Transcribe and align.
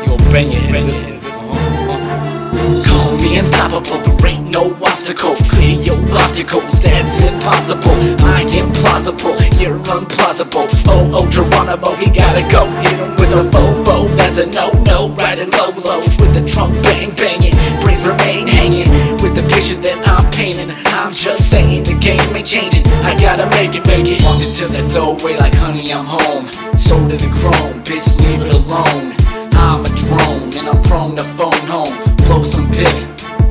Yeah, 0.00 0.06
yeah, 0.06 0.08
yeah, 0.08 0.08
yeah. 0.08 0.10
You 0.10 0.18
gon' 0.18 0.32
bang 0.32 0.52
your 0.52 0.62
head. 0.62 1.20
Call 2.86 3.18
me 3.20 3.38
unstoppable, 3.38 3.98
there 3.98 4.26
ain't 4.28 4.50
no 4.52 4.74
obstacle. 4.82 5.34
Clear 5.50 5.80
your 5.80 5.98
obstacles, 6.12 6.80
that's 6.80 7.20
impossible. 7.22 7.98
I 8.24 8.42
am 8.42 8.72
plausible, 8.72 9.36
you're 9.58 9.78
unplausible. 9.78 10.68
Oh, 10.88 11.10
oh, 11.14 11.30
Geronimo, 11.30 11.94
he 11.96 12.10
gotta 12.10 12.42
go. 12.50 12.66
Hit 12.82 12.98
him 12.98 13.10
with 13.16 13.32
a 13.32 13.48
Volvo, 13.50 14.16
that's 14.16 14.38
a 14.38 14.46
no-no. 14.46 15.14
Riding 15.16 15.50
low 15.50 15.70
low 15.84 15.98
with 15.98 16.34
the 16.34 16.44
trunk 16.46 16.74
bang 16.82 17.14
banging. 17.14 17.54
Brains 17.82 18.06
remain 18.06 18.46
hanging 18.46 18.88
with 19.22 19.34
the 19.34 19.42
picture 19.52 19.76
that 19.82 20.06
I'm 20.06 20.30
painting. 20.30 20.70
I'm 20.86 21.12
just 21.12 21.50
saying 21.50 21.84
the 21.84 21.94
game 21.94 22.20
ain't 22.36 22.46
changing. 22.46 22.86
I 23.04 23.16
gotta 23.18 23.46
make 23.56 23.74
it, 23.74 23.86
make 23.86 24.06
it. 24.06 24.22
Walked 24.22 24.44
into 24.44 24.66
the 24.66 24.82
doorway 24.94 25.36
like, 25.36 25.54
honey, 25.54 25.92
I'm 25.92 26.06
home. 26.06 26.46
Shoulder 26.78 27.16
the 27.16 27.30
chrome, 27.30 27.82
bitch, 27.82 28.08
leave 28.24 28.42
it 28.42 28.54
alone. 28.54 29.19
I'm 29.60 29.80
a 29.82 29.90
drone 30.02 30.50
and 30.58 30.68
I'm 30.68 30.82
prone 30.82 31.16
to 31.16 31.24
phone 31.36 31.66
home. 31.68 31.94
Blow 32.24 32.42
some 32.44 32.70
piff, 32.70 32.98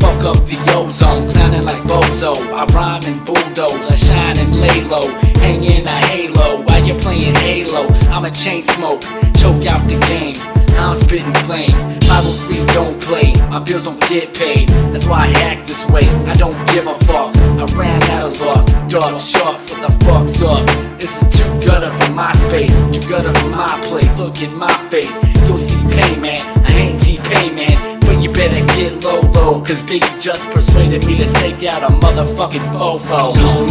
fuck 0.02 0.22
up 0.26 0.40
the 0.50 0.58
ozone. 0.76 1.30
Clowning 1.30 1.66
like 1.66 1.84
Bozo, 1.84 2.34
I 2.52 2.66
rhyme 2.74 3.04
and 3.06 3.24
bulldoze. 3.26 3.92
I 3.94 3.96
shine 3.96 4.40
and 4.40 4.60
lay 4.60 4.82
low, 4.84 5.08
hang 5.40 5.64
in 5.64 5.88
a 5.88 5.98
halo 6.08 6.64
while 6.64 6.84
you're 6.84 7.00
playing 7.00 7.36
Halo. 7.36 7.88
I'm 8.10 8.26
a 8.26 8.32
chain 8.32 8.64
smoke, 8.64 9.02
choke 9.38 9.66
out 9.68 9.88
the 9.88 9.98
game. 10.08 10.36
I'm 10.80 10.96
spitting 10.96 11.34
flame. 11.46 11.70
503 12.10 12.66
don't 12.74 13.02
play, 13.02 13.34
my 13.50 13.60
bills 13.60 13.84
don't 13.84 14.00
get 14.08 14.34
paid. 14.34 14.70
That's 14.92 15.06
why 15.06 15.28
I 15.28 15.42
act 15.42 15.68
this 15.68 15.86
way. 15.90 16.08
I 16.26 16.34
don't 16.34 16.58
give 16.72 16.88
a 16.88 16.98
fuck. 17.06 17.36
I 17.38 17.66
ran 17.78 18.02
out 18.16 18.32
of 18.32 18.42
luck. 18.42 18.66
Dark 18.90 19.20
sharks, 19.20 19.72
what 19.72 19.82
the 19.86 20.06
fuck's 20.06 20.42
up? 20.42 20.59
My 22.20 22.34
space, 22.34 22.76
too 22.92 23.10
gutter 23.10 23.34
for 23.40 23.48
my 23.48 23.80
place. 23.88 24.20
Look 24.20 24.42
in 24.42 24.54
my 24.54 24.76
face, 24.90 25.24
you'll 25.48 25.58
see 25.58 25.80
pain, 25.96 26.20
man. 26.20 26.44
I 26.68 26.72
ain't 26.84 27.00
T-Pain, 27.00 27.56
man. 27.56 27.98
But 28.02 28.22
you 28.22 28.30
better 28.30 28.60
get 28.76 29.06
low, 29.06 29.22
low. 29.22 29.62
Cause 29.62 29.82
Biggie 29.84 30.20
just 30.20 30.52
persuaded 30.52 31.08
me 31.08 31.16
to 31.16 31.32
take 31.32 31.64
out 31.72 31.82
a 31.82 31.94
motherfucking 32.04 32.68
fofo. 32.76 33.22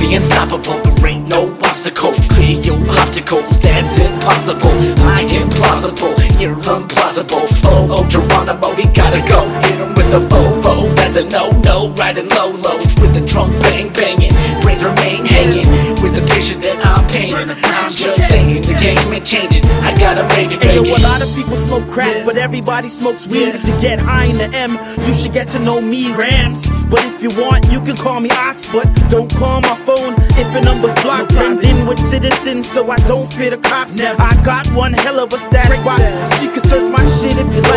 Me 0.01 0.15
unstoppable, 0.15 0.81
there 0.81 1.07
ain't 1.11 1.29
no 1.29 1.55
obstacle. 1.69 2.13
Clear 2.33 2.59
your 2.61 2.79
opticals, 3.03 3.61
that's 3.61 3.99
impossible. 3.99 4.73
I 5.05 5.29
am 5.39 5.51
plausible, 5.51 6.15
you're 6.39 6.57
unplausible. 6.57 7.47
Oh, 7.65 7.89
oh, 7.91 8.09
Geronimo, 8.09 8.75
he 8.75 8.85
gotta 8.89 9.21
go. 9.29 9.49
Hit 9.67 9.79
him 9.79 9.89
with 9.95 10.15
a 10.15 10.21
Volvo, 10.29 10.95
that's 10.97 11.17
a 11.17 11.25
no-no. 11.25 11.93
Riding 11.95 12.29
low 12.29 12.53
lows 12.53 12.95
with 13.01 13.15
the 13.15 13.27
trunk 13.27 13.53
bang 13.63 13.93
banging. 13.93 14.31
Brains 14.63 14.85
remain 14.85 15.27
hanging 15.27 15.69
with 16.03 16.15
the 16.15 16.25
picture 16.33 16.59
that 16.61 16.79
I'm 16.85 17.07
painting. 17.09 17.51
I'm 17.65 17.91
just 17.91 18.29
saying 18.29 18.63
the 18.63 18.75
game 18.75 19.13
ain't 19.13 19.27
changing. 19.27 19.65
I 19.83 19.95
gotta 19.99 20.23
make 20.37 20.53
it, 20.53 20.61
make 20.65 20.75
yo, 20.75 20.83
a 20.83 20.95
it. 20.95 21.03
lot 21.03 21.23
of 21.23 21.29
people 21.35 21.57
smoke 21.57 21.89
crack, 21.89 22.25
but 22.25 22.37
everybody 22.37 22.89
smokes 22.89 23.27
weed. 23.27 23.55
If 23.55 23.67
you 23.67 23.79
get 23.81 23.99
high 23.99 24.27
in 24.27 24.39
the 24.39 24.51
M, 24.57 24.79
you 25.07 25.15
should 25.15 25.33
get 25.33 25.49
to 25.51 25.59
know 25.59 25.81
me, 25.81 26.13
Grams. 26.15 26.83
But 26.85 27.05
if 27.05 27.23
you 27.23 27.31
want, 27.43 27.71
you 27.73 27.81
can 27.81 27.97
call 27.97 28.21
me 28.21 28.31
Ox, 28.31 28.69
but 28.71 28.87
don't 29.11 29.33
call 29.35 29.61
my 29.63 29.77
phone 29.85 30.15
if 30.39 30.53
your 30.53 30.63
number's 30.63 30.95
blocked. 31.03 31.33
Blend 31.33 31.65
in 31.65 31.87
with 31.87 31.99
citizens, 31.99 32.71
so 32.71 32.89
I 32.91 32.97
don't 33.09 33.33
fear 33.33 33.51
the 33.51 33.59
cops. 33.59 34.01
I 34.01 34.35
got 34.45 34.67
one 34.69 34.93
hell 34.93 35.19
of 35.19 35.33
a 35.33 35.39
stash 35.39 35.77
box, 35.85 36.13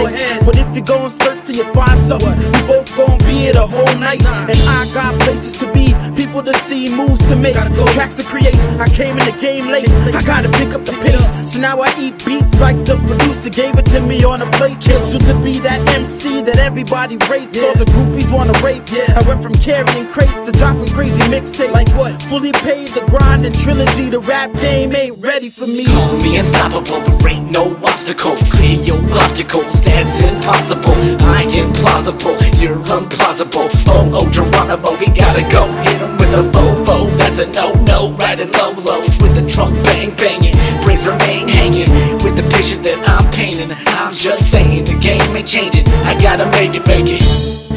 But 0.04 0.58
if 0.58 0.76
you 0.76 0.82
go 0.82 0.98
and 1.04 1.12
search 1.12 1.46
till 1.46 1.56
you 1.56 1.74
find 1.74 2.02
something, 2.02 2.36
we 2.38 2.62
both 2.68 2.96
gon' 2.96 3.18
be 3.20 3.46
here 3.46 3.54
the 3.54 3.68
whole 3.68 3.96
night. 4.00 4.26
And 4.26 4.58
I 4.68 4.90
got 4.94 5.20
places 5.22 5.58
to 5.60 5.72
be, 5.72 5.94
people 6.32 6.44
to 6.44 6.54
see, 6.60 6.88
moves 6.96 7.26
to 7.26 7.36
make, 7.36 7.56
go. 7.56 7.86
tracks 7.92 8.16
to 8.16 8.24
create. 8.24 8.56
I 8.80 8.88
came 8.88 9.18
in 9.20 9.26
the 9.26 9.38
game 9.38 9.68
late, 9.68 9.92
I 10.16 10.24
gotta 10.24 10.48
pick 10.50 10.74
up 10.74 10.86
the 10.86 10.94
pace. 11.04 11.52
So 11.52 11.60
now 11.60 11.82
I 11.82 11.94
eat 12.00 12.24
beats 12.26 12.58
like 12.58 12.78
the 12.86 12.96
producer 13.06 13.50
gave 13.50 13.76
it 13.76 13.86
to 13.88 14.00
me 14.00 14.24
on 14.24 14.42
a 14.42 14.50
plate. 14.52 14.82
So 14.82 15.20
to 15.20 15.36
be 15.44 15.60
that 15.60 15.84
MC 15.90 16.42
that 16.44 16.58
everybody 16.58 17.18
rates, 17.28 17.62
all 17.62 17.76
the 17.76 17.84
groupies 17.84 18.32
wanna 18.32 18.54
rape. 18.64 18.88
Yeah. 18.88 19.20
I 19.20 19.28
went 19.28 19.44
from 19.44 19.52
carrying 19.54 20.08
crates 20.08 20.40
to 20.48 20.52
dropping 20.54 20.88
crazy 20.88 21.20
mixtapes. 21.28 21.74
Like 21.74 21.92
what? 22.00 22.22
Fully 22.24 22.54
paid 22.64 22.88
the 22.90 23.02
grind 23.12 23.46
and 23.46 23.54
trilogy. 23.54 24.10
The 24.10 24.20
rap 24.20 24.54
game 24.54 24.96
ain't 24.96 25.22
ready 25.22 25.50
for 25.50 25.68
me. 25.68 25.84
Call 25.84 26.22
me 26.24 26.38
unstoppable, 26.38 27.02
there 27.02 27.34
ain't 27.34 27.52
no 27.52 27.76
obstacle. 27.84 28.38
Clear 28.56 28.80
your 28.80 29.02
opticals, 29.20 29.84
that's 29.84 30.24
impossible. 30.24 30.96
I 31.28 31.44
am 31.60 31.74
plausible, 31.74 32.40
you're 32.56 32.80
unplausible. 32.88 33.68
Oh, 33.92 34.08
oh, 34.16 34.30
Geronimo, 34.32 34.98
we 34.98 35.08
gotta 35.08 35.44
go. 35.52 35.68
Hit 35.84 36.11
with 36.32 36.56
a 36.56 36.58
Volvo, 36.58 37.18
that's 37.18 37.40
a 37.40 37.48
no-no. 37.48 38.14
Riding 38.14 38.52
low 38.54 38.72
lows 38.72 39.18
with 39.22 39.36
the 39.36 39.46
trunk 39.48 39.74
bang 39.84 40.16
banging. 40.16 40.54
Brains 40.84 41.06
remain 41.06 41.48
hanging 41.48 41.92
with 42.24 42.36
the 42.36 42.44
picture 42.56 42.78
that 42.84 43.04
I'm 43.08 43.32
painting. 43.32 43.72
I'm 43.88 44.14
just 44.14 44.52
saying 44.52 44.86
the 44.86 44.98
game 44.98 45.36
ain't 45.36 45.48
changing. 45.48 45.88
I 46.06 46.18
gotta 46.20 46.46
make 46.52 46.74
it, 46.74 46.88
make 46.88 47.06
it. 47.08 47.71